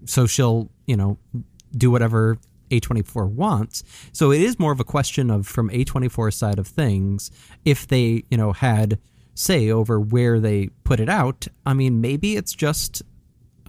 [0.06, 1.18] so she'll you know
[1.76, 2.38] do whatever
[2.70, 3.84] A24 wants.
[4.12, 7.32] So it is more of a question of from A24 side of things
[7.64, 9.00] if they you know had
[9.36, 11.48] say over where they put it out.
[11.66, 13.04] I mean, maybe it's just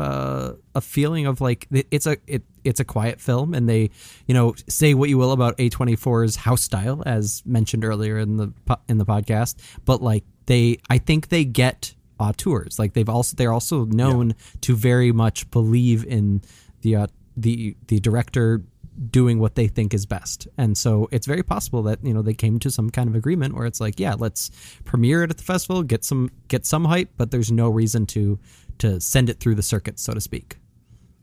[0.00, 3.90] uh, a feeling of like it's a it, it's a quiet film, and they
[4.26, 8.52] you know say what you will about A24's house style, as mentioned earlier in the
[8.88, 13.52] in the podcast, but like they I think they get auteurs like they've also they're
[13.52, 14.34] also known yeah.
[14.62, 16.42] to very much believe in
[16.82, 17.06] the uh,
[17.36, 18.62] the the director
[19.10, 20.48] doing what they think is best.
[20.58, 23.54] And so it's very possible that, you know, they came to some kind of agreement
[23.54, 24.50] where it's like, yeah, let's
[24.84, 28.38] premiere it at the festival, get some get some hype, but there's no reason to
[28.78, 30.56] to send it through the circuit, so to speak.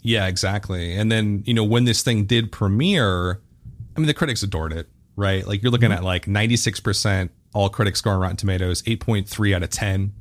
[0.02, 0.96] Yeah, exactly.
[0.96, 3.42] And then, you know, when this thing did premiere,
[3.96, 5.46] I mean, the critics adored it, right?
[5.48, 5.98] Like you're looking mm-hmm.
[5.98, 10.14] at like 96% all critics score on Rotten Tomatoes, 8.3 out of 10,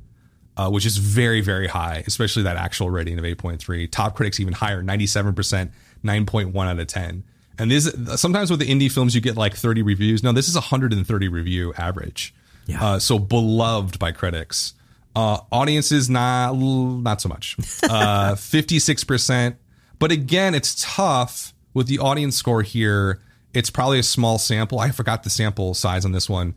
[0.57, 3.91] uh, which is very, very high, especially that actual rating of 8.3.
[3.91, 5.69] Top critics even higher, 97%,
[6.03, 7.23] 9.1 out of 10.
[7.57, 10.23] And this sometimes with the indie films you get like 30 reviews.
[10.23, 12.33] No, this is 130 review average.
[12.65, 12.83] Yeah.
[12.83, 14.73] Uh, so beloved by critics.
[15.15, 17.57] Uh, audiences not not so much.
[17.89, 19.55] Uh, Fifty six percent.
[19.99, 23.21] But again, it's tough with the audience score here.
[23.53, 24.79] It's probably a small sample.
[24.79, 26.55] I forgot the sample size on this one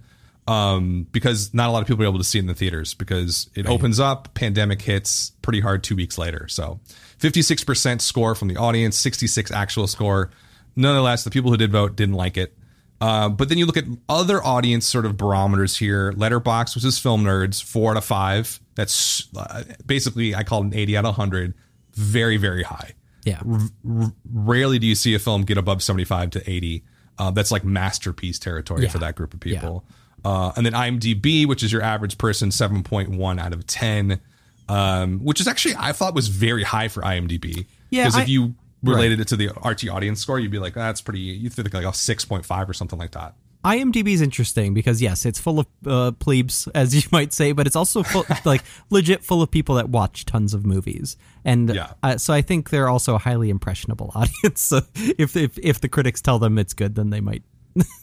[0.48, 2.94] um, because not a lot of people are able to see it in the theaters
[2.94, 3.72] because it right.
[3.72, 6.48] opens up, pandemic hits pretty hard two weeks later.
[6.48, 6.80] So
[7.20, 10.30] 56% score from the audience, 66 actual score.
[10.78, 12.56] Nonetheless, the people who did vote didn't like it.
[13.00, 16.12] Uh, but then you look at other audience sort of barometers here.
[16.12, 18.60] Letterboxd, which is film nerds, four out of five.
[18.76, 21.54] That's uh, basically I call it an eighty out of hundred.
[21.94, 22.92] Very very high.
[23.24, 23.40] Yeah.
[23.44, 26.84] R- rarely do you see a film get above seventy five to eighty.
[27.18, 28.88] Uh, that's like masterpiece territory yeah.
[28.88, 29.84] for that group of people.
[30.24, 30.30] Yeah.
[30.30, 34.20] Uh, and then IMDb, which is your average person, seven point one out of ten,
[34.68, 37.66] um, which is actually I thought was very high for IMDb.
[37.90, 38.04] Yeah.
[38.04, 39.20] Because if you related right.
[39.20, 41.20] it to the RT audience score, you'd be like, that's pretty.
[41.20, 43.34] You'd think like a six point five or something like that.
[43.64, 47.66] IMDb is interesting because yes, it's full of uh, plebes, as you might say, but
[47.66, 51.92] it's also full, like legit full of people that watch tons of movies, and yeah.
[52.02, 54.60] uh, so I think they're also a highly impressionable audience.
[54.60, 57.42] So if if if the critics tell them it's good, then they might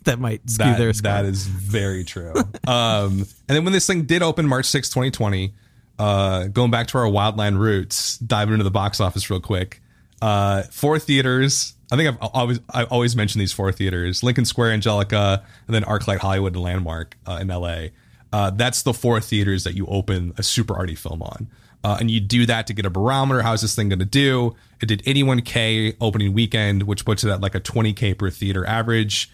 [0.03, 1.11] that might skew that, their score.
[1.11, 2.33] That is very true.
[2.67, 5.53] um, and then when this thing did open March 6, 2020,
[5.99, 9.81] uh, going back to our Wildland roots, diving into the box office real quick.
[10.21, 11.73] Uh, four theaters.
[11.91, 15.83] I think I've always I always mention these four theaters: Lincoln Square, Angelika, and then
[15.83, 17.87] ArcLight Hollywood and Landmark uh, in LA.
[18.33, 21.47] Uh, that's the four theaters that you open a super arty film on.
[21.83, 23.43] uh, and you do that to get a barometer.
[23.43, 24.55] How's this thing going to do?
[24.81, 29.31] It did 81k opening weekend, which puts it at like a 20k per theater average.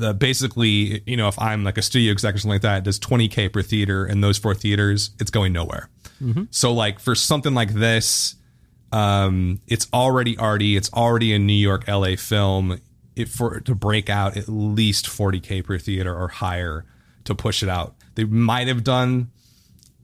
[0.00, 2.84] Uh, basically, you know, if I'm like a studio exec or something like that, it
[2.84, 5.10] does 20k per theater in those four theaters.
[5.18, 5.88] It's going nowhere.
[6.50, 8.34] So like for something like this,
[8.94, 10.76] um, it's already arty.
[10.76, 12.80] It's already a New York, LA film.
[13.16, 16.84] It for to break out at least 40k per theater or higher
[17.24, 17.96] to push it out.
[18.14, 19.30] They might have done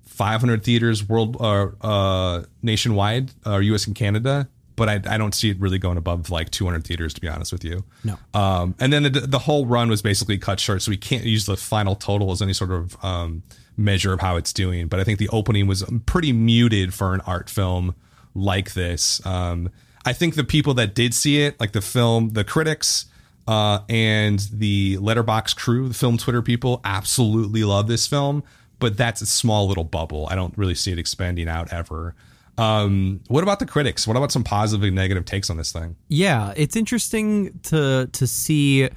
[0.06, 3.86] 500 theaters world uh, uh, nationwide, or uh, U.S.
[3.86, 7.20] and Canada, but I, I don't see it really going above like 200 theaters to
[7.20, 7.84] be honest with you.
[8.02, 8.18] No.
[8.34, 11.46] Um, and then the, the whole run was basically cut short, so we can't use
[11.46, 13.44] the final total as any sort of um,
[13.76, 14.88] measure of how it's doing.
[14.88, 17.94] But I think the opening was pretty muted for an art film
[18.34, 19.24] like this.
[19.26, 19.70] Um,
[20.04, 23.06] I think the people that did see it, like the film, the critics,
[23.46, 28.42] uh, and the Letterboxd crew, the film Twitter people, absolutely love this film.
[28.78, 30.26] But that's a small little bubble.
[30.30, 32.14] I don't really see it expanding out ever.
[32.56, 34.06] Um, what about the critics?
[34.06, 35.96] What about some positive and negative takes on this thing?
[36.08, 38.88] Yeah, it's interesting to to see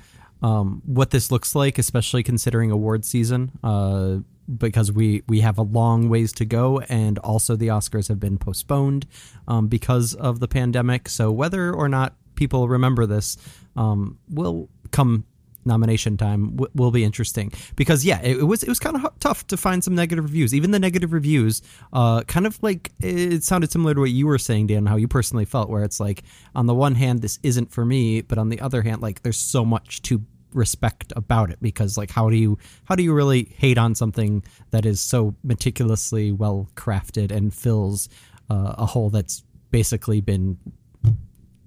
[0.41, 4.17] um, what this looks like, especially considering award season, uh,
[4.57, 8.37] because we we have a long ways to go, and also the Oscars have been
[8.37, 9.05] postponed
[9.47, 11.09] um, because of the pandemic.
[11.09, 13.37] So whether or not people remember this
[13.75, 15.25] um, will come
[15.65, 19.03] nomination time w- will be interesting because yeah it, it was it was kind of
[19.05, 21.61] h- tough to find some negative reviews even the negative reviews
[21.93, 25.07] uh kind of like it sounded similar to what you were saying Dan how you
[25.07, 26.23] personally felt where it's like
[26.55, 29.37] on the one hand this isn't for me but on the other hand like there's
[29.37, 30.21] so much to
[30.53, 34.43] respect about it because like how do you how do you really hate on something
[34.71, 38.09] that is so meticulously well crafted and fills
[38.49, 40.57] uh, a hole that's basically been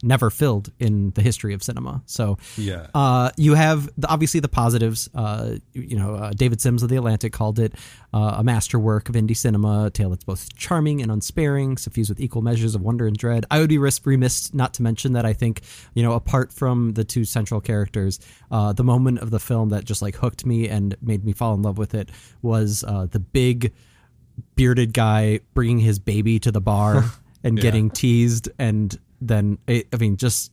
[0.02, 2.02] never filled in the history of cinema.
[2.06, 2.86] So Yeah.
[2.94, 5.08] uh, you have the, obviously the positives.
[5.14, 7.74] Uh, you know, uh, David Sims of the Atlantic called it
[8.12, 12.20] uh, a masterwork of indie cinema, a tale that's both charming and unsparing, suffused with
[12.20, 13.46] equal measures of wonder and dread.
[13.50, 15.62] I would be risk remiss not to mention that I think
[15.94, 19.84] you know, apart from the two central characters, uh, the moment of the film that
[19.84, 22.10] just like hooked me and made me fall in love with it
[22.42, 23.72] was uh, the big
[24.54, 27.04] bearded guy bringing his baby to the bar
[27.44, 30.52] and getting teased and then it, i mean just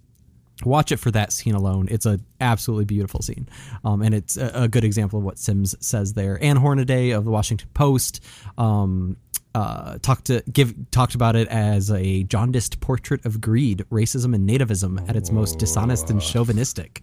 [0.66, 1.88] watch it for that scene alone.
[1.90, 3.48] It's an absolutely beautiful scene.
[3.84, 6.42] Um, and it's a, a good example of what sims says there.
[6.44, 8.24] Ann Hornaday of the washington post
[8.58, 9.18] um,
[9.56, 14.50] uh, talked to give talked about it as a jaundiced portrait of greed, racism, and
[14.50, 17.02] nativism at its most dishonest and chauvinistic.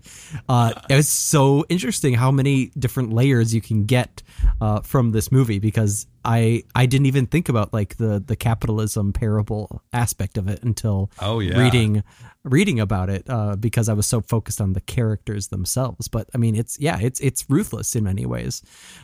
[0.48, 4.22] Uh, it was so interesting how many different layers you can get
[4.60, 9.12] uh, from this movie because I I didn't even think about like the the capitalism
[9.12, 11.58] parable aspect of it until Oh, yeah.
[11.58, 12.02] reading
[12.44, 16.08] reading about it uh, because I was so focused on the characters themselves.
[16.08, 18.62] But I mean, it's yeah, it's it's ruthless in many ways.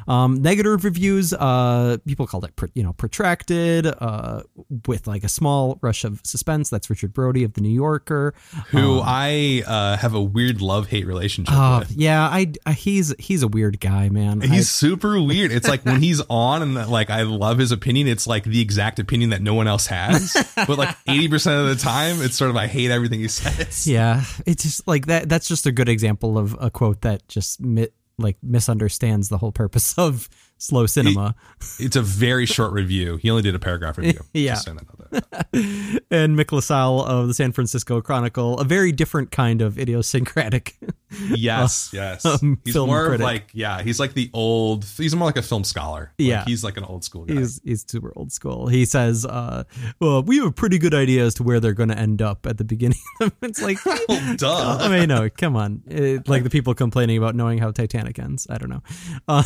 [0.09, 4.43] Um, negative reviews, uh, people called it you know protracted, uh,
[4.87, 6.71] with like a small rush of suspense.
[6.71, 8.35] That's Richard Brody of the New Yorker.
[8.69, 11.93] Who I uh, have a weird love hate relationship Oh with.
[11.93, 14.43] yeah, I, I he's he's a weird guy, man.
[14.43, 15.53] I- He's super weird.
[15.53, 18.09] It's like when he's on and that, like I love his opinion.
[18.09, 20.35] It's like the exact opinion that no one else has.
[20.67, 23.87] But like eighty percent of the time, it's sort of I hate everything he says.
[23.97, 25.29] Yeah, it's just like that.
[25.29, 29.53] That's just a good example of a quote that just mi- like misunderstands the whole
[29.53, 31.35] purpose of slow cinema.
[31.79, 33.17] It's a very short review.
[33.17, 34.21] He only did a paragraph review.
[34.33, 34.53] Yeah.
[34.55, 36.03] Just so I know that.
[36.11, 40.77] and Mick LaSalle of the San Francisco Chronicle, a very different kind of idiosyncratic.
[41.35, 42.25] Yes, yes.
[42.27, 43.81] um, he's more of like yeah.
[43.81, 44.85] He's like the old.
[44.99, 46.13] He's more like a film scholar.
[46.19, 46.45] Like, Yeah.
[46.45, 47.35] he's like an old school guy.
[47.37, 48.67] He's he's super old school.
[48.67, 49.65] He says, uh,
[50.01, 52.45] "Well, we have a pretty good idea as to where they're going to end up
[52.45, 52.99] at the beginning."
[53.41, 54.79] it's like, Oh, duh.
[54.81, 55.83] I mean, no, come on.
[55.87, 58.47] It, like the people complaining about knowing how Titanic ends.
[58.51, 58.83] I don't know.
[59.29, 59.43] Uh,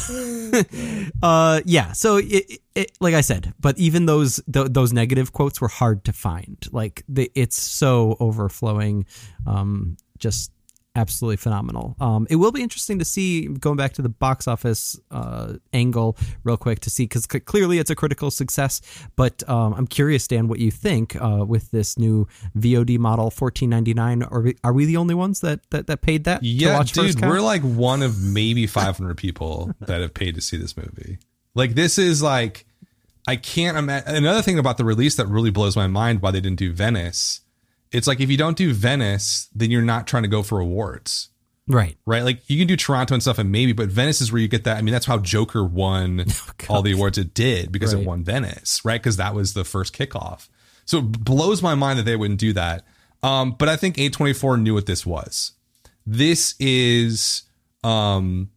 [1.22, 1.92] uh, yeah.
[1.92, 6.04] So, it, it, like I said, but even those th- those negative quotes were hard
[6.04, 6.58] to find.
[6.72, 9.06] Like the, it's so overflowing.
[9.46, 10.52] Um, just
[10.96, 11.96] absolutely phenomenal.
[12.00, 16.16] Um, it will be interesting to see going back to the box office uh, angle
[16.44, 18.80] real quick to see because c- clearly it's a critical success.
[19.16, 22.26] But um, I'm curious, Dan, what you think uh, with this new
[22.56, 24.30] VOD model, 14.99.
[24.30, 26.40] Are we, are we the only ones that that, that paid that?
[26.40, 30.56] to Yeah, dude, we're like one of maybe 500 people that have paid to see
[30.56, 31.18] this movie.
[31.54, 32.66] Like, this is like,
[33.26, 34.14] I can't imagine.
[34.14, 37.40] Another thing about the release that really blows my mind why they didn't do Venice.
[37.92, 41.28] It's like if you don't do Venice, then you're not trying to go for awards,
[41.66, 41.96] right.
[42.06, 42.22] right?
[42.22, 44.64] Like you can do Toronto and stuff, and maybe, but Venice is where you get
[44.64, 44.76] that.
[44.76, 46.24] I mean, that's how Joker won
[46.68, 48.02] all the awards it did because Oh, Right.
[48.04, 49.00] it won Venice, right?
[49.00, 50.48] Because that was the first kickoff.
[50.84, 52.84] So it blows my mind that they wouldn't do that.
[53.22, 55.52] Um, but I think A24 knew what this was.
[56.06, 57.42] This is
[57.84, 58.50] um,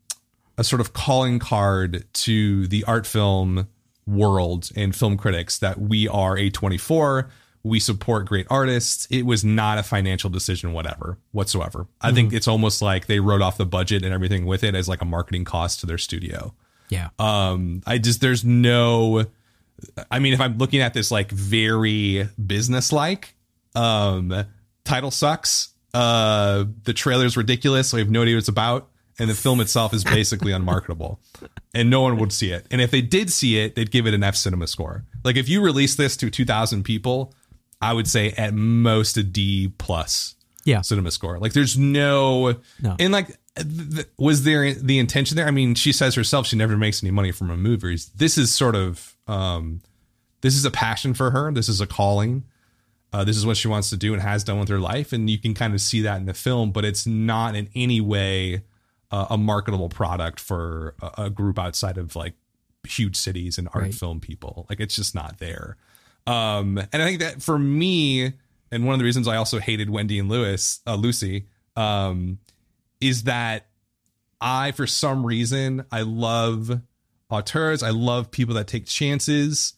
[0.58, 3.68] a sort of calling card to the art film
[4.08, 7.30] world and film critics that we are A24.
[7.64, 9.08] We support great artists.
[9.10, 11.88] It was not a financial decision, whatever, whatsoever.
[12.02, 14.90] I think it's almost like they wrote off the budget and everything with it as
[14.90, 16.54] like a marketing cost to their studio.
[16.90, 17.10] Yeah.
[17.20, 19.26] Um, I just there's no.
[20.12, 23.36] I mean, if I'm looking at this like very business-like,
[23.76, 24.46] um,
[24.84, 25.70] title sucks.
[25.94, 27.90] Uh, the trailer's ridiculous.
[27.90, 28.90] So I have no idea what it's about,
[29.20, 31.20] and the film itself is basically unmarketable,
[31.74, 32.66] and no one would see it.
[32.72, 35.06] And if they did see it, they'd give it an F cinema score.
[35.24, 37.34] Like if you release this to 2,000 people,
[37.84, 40.82] I would say at most a D plus yeah.
[40.82, 41.40] cinema score.
[41.40, 42.96] Like there's no, No.
[43.00, 45.48] and like, th- was there the intention there?
[45.48, 48.12] I mean, she says herself she never makes any money from her movies.
[48.16, 49.82] This is sort of, um,
[50.42, 51.52] this is a passion for her.
[51.52, 52.44] This is a calling.
[53.12, 55.30] Uh, this is what she wants to do and has done with her life, and
[55.30, 56.72] you can kind of see that in the film.
[56.72, 58.64] But it's not in any way
[59.12, 62.34] uh, a marketable product for a, a group outside of like
[62.88, 63.94] huge cities and art Right.
[63.94, 64.66] film people.
[64.68, 65.78] Like it's just not there.
[66.28, 68.34] Um, and I think that for me,
[68.72, 72.40] and one of the reasons I also hated Wendy and Lewis, uh, Lucy, um,
[73.02, 73.68] is that
[74.40, 76.82] I, for some reason, I love
[77.30, 77.84] auteurs.
[77.84, 79.74] I love people that take chances,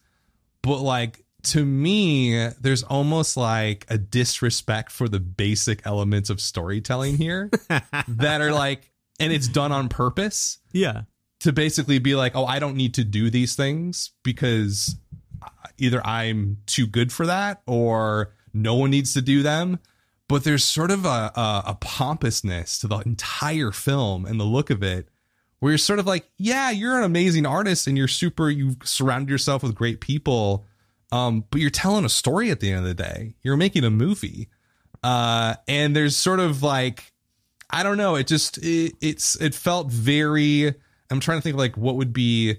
[0.62, 7.16] but like to me, there's almost like a disrespect for the basic elements of storytelling
[7.16, 7.50] here
[8.08, 8.90] that are like,
[9.20, 11.02] and it's done on purpose Yeah.
[11.40, 14.96] to basically be like, oh, I don't need to do these things because
[15.78, 19.78] either I'm too good for that or no one needs to do them.
[20.28, 24.70] But there's sort of a, a, a pompousness to the entire film and the look
[24.70, 25.08] of it
[25.60, 29.30] where you're sort of like, yeah, you're an amazing artist and you're super, you've surrounded
[29.30, 30.66] yourself with great people.
[31.12, 33.36] Um, but you're telling a story at the end of the day.
[33.42, 34.48] You're making a movie.
[35.02, 37.12] Uh, and there's sort of like,
[37.70, 38.16] I don't know.
[38.16, 40.74] It just it, it's it felt very.
[41.10, 42.56] I'm trying to think like what would be,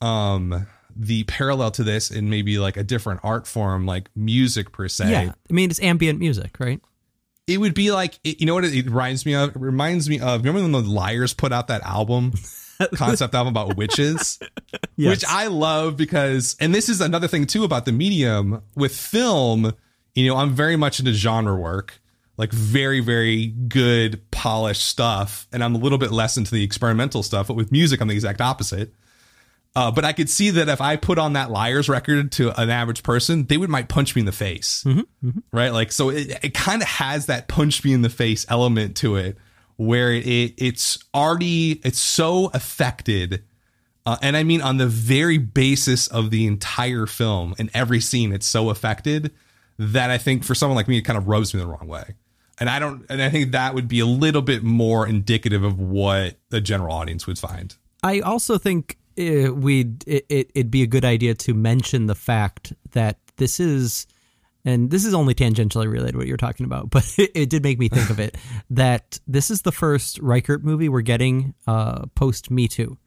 [0.00, 0.66] um,
[1.00, 5.10] the parallel to this in maybe like a different art form, like music per se.
[5.10, 5.32] Yeah.
[5.48, 6.80] I mean, it's ambient music, right?
[7.46, 9.50] It would be like it, you know what it, it reminds me of.
[9.50, 12.32] It reminds me of remember when the Liars put out that album,
[12.96, 14.38] concept album about witches,
[14.96, 15.10] Yes.
[15.10, 19.72] which I love because, and this is another thing too about the medium with film.
[20.14, 22.00] You know, I'm very much into genre work,
[22.36, 27.22] like very, very good, polished stuff, and I'm a little bit less into the experimental
[27.22, 27.46] stuff.
[27.46, 28.92] But with music, I'm the exact opposite.
[29.76, 32.70] Uh, but I could see that if I put on that Liars record to an
[32.70, 34.84] average person, they would might punch me in the face,
[35.52, 35.70] right?
[35.70, 39.16] Like, so it, it kind of has that punch me in the face element to
[39.16, 39.36] it,
[39.76, 43.44] where it, it's already it's so affected
[44.08, 48.32] uh, and I mean, on the very basis of the entire film and every scene,
[48.32, 49.34] it's so affected
[49.78, 52.14] that I think for someone like me, it kind of rubs me the wrong way.
[52.58, 55.78] And I don't, and I think that would be a little bit more indicative of
[55.78, 57.76] what the general audience would find.
[58.02, 62.14] I also think uh, we'd it, it, it'd be a good idea to mention the
[62.14, 64.06] fact that this is,
[64.64, 67.62] and this is only tangentially related to what you're talking about, but it, it did
[67.62, 68.36] make me think of it
[68.70, 72.98] that this is the first Reichardt movie we're getting uh, post Me Too.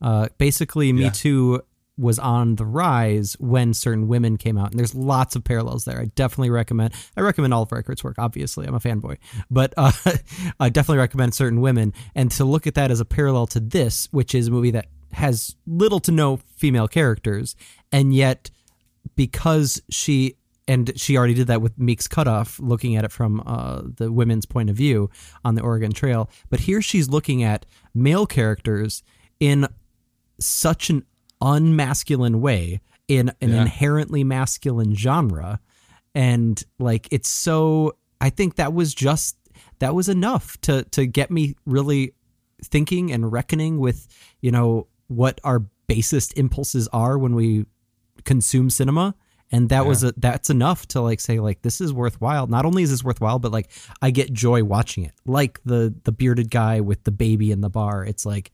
[0.00, 1.10] Uh, basically, Me Yeah.
[1.10, 1.62] Too
[1.98, 6.00] was on the rise when certain women came out, and there's lots of parallels there.
[6.00, 6.94] I definitely recommend.
[7.14, 8.16] I recommend all of Reichardt's work.
[8.18, 9.18] Obviously, I'm a fanboy,
[9.50, 9.92] but uh,
[10.60, 14.08] I definitely recommend certain women, and to look at that as a parallel to this,
[14.12, 17.56] which is a movie that has little to no female characters,
[17.92, 18.50] and yet
[19.16, 20.36] because she
[20.68, 24.46] and she already did that with Meek's Cutoff, looking at it from uh, the women's
[24.46, 25.10] point of view
[25.44, 26.30] on the Oregon Trail.
[26.48, 29.02] But here she's looking at male characters
[29.40, 29.66] in
[30.38, 31.04] such an
[31.42, 33.62] unmasculine way, in an Yeah.
[33.62, 35.58] inherently masculine genre.
[36.14, 39.36] And like, it's so, I think that was just,
[39.80, 42.14] that was enough to, to get me really
[42.62, 44.06] thinking and reckoning with,
[44.40, 47.66] you know, what our basest impulses are when we
[48.24, 49.14] consume cinema.
[49.52, 52.46] And that was a, that's enough to like say like this is worthwhile.
[52.46, 53.68] Not only is this worthwhile but like
[54.00, 55.12] i get joy watching it.
[55.26, 58.04] Like the the bearded guy with the baby in the bar.
[58.04, 58.52] It's like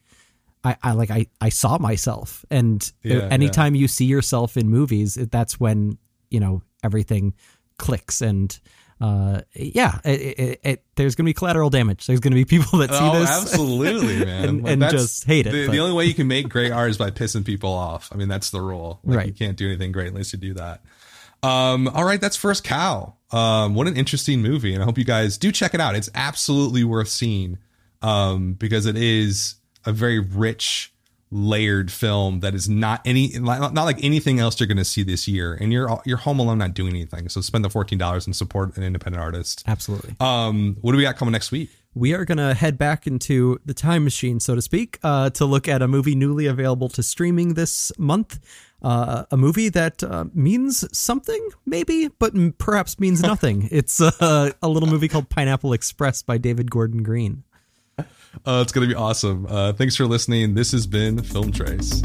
[0.64, 2.46] i i like i i saw myself.
[2.50, 5.98] And Yeah, anytime you see yourself in movies it- that's when
[6.30, 7.34] you know everything
[7.78, 8.22] clicks.
[8.22, 8.58] And
[9.00, 12.88] uh yeah it, it, it, there's gonna be collateral damage there's gonna be people that
[12.90, 14.44] see oh, this absolutely, man.
[14.48, 16.88] and- Like, and just hate it, The, the only way you can make great art
[16.90, 18.08] is by pissing people off.
[18.12, 19.00] I mean, that's the rule.
[19.04, 20.80] Like, You can't do anything great unless you do that.
[21.42, 23.14] Um, all right, that's First Cow.
[23.30, 25.94] Um, what an interesting movie, and I hope you guys do check it out.
[25.94, 27.58] It's absolutely worth seeing
[28.02, 30.92] um, because it is a very rich,
[31.30, 35.02] layered film that is not any not not like anything else you're going to see
[35.02, 35.54] this year.
[35.54, 37.28] And you're you're home alone, not doing anything.
[37.28, 39.64] So spend the fourteen dollars and support an independent artist.
[39.66, 41.70] absolutely Um, what do we got coming next week?
[41.94, 45.46] we are going to head back into the time machine, so to speak, uh, to
[45.46, 48.38] look at a movie newly available to streaming this month.
[48.82, 53.66] uh, a movie that uh, means something, maybe, but m- perhaps means nothing.
[53.72, 57.44] it's uh, a little movie called Pineapple Express by David Gordon Green.
[58.44, 59.46] Uh, it's going to be awesome.
[59.48, 60.54] Uh, thanks for listening.
[60.54, 62.02] This has been Film Trace.